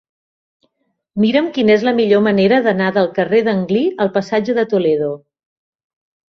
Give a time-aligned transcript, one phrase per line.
[1.23, 5.15] Mira'm quina és la millor manera d'anar del carrer d'Anglí al passatge de Toledo.